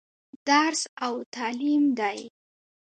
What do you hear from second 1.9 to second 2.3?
دى.